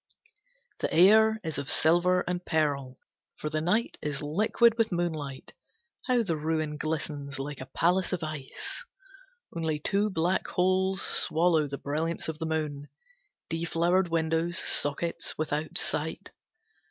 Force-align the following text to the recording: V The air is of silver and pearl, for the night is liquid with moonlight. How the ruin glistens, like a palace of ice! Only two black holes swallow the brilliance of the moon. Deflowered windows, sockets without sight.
V 0.01 0.27
The 0.87 0.93
air 0.95 1.39
is 1.43 1.59
of 1.59 1.69
silver 1.69 2.21
and 2.21 2.43
pearl, 2.43 2.97
for 3.37 3.51
the 3.51 3.61
night 3.61 3.99
is 4.01 4.23
liquid 4.23 4.75
with 4.75 4.91
moonlight. 4.91 5.53
How 6.07 6.23
the 6.23 6.37
ruin 6.37 6.77
glistens, 6.77 7.37
like 7.37 7.61
a 7.61 7.67
palace 7.67 8.11
of 8.11 8.23
ice! 8.23 8.83
Only 9.55 9.77
two 9.79 10.09
black 10.09 10.47
holes 10.47 11.03
swallow 11.03 11.67
the 11.67 11.77
brilliance 11.77 12.27
of 12.27 12.39
the 12.39 12.47
moon. 12.47 12.89
Deflowered 13.47 14.07
windows, 14.09 14.57
sockets 14.57 15.37
without 15.37 15.77
sight. 15.77 16.31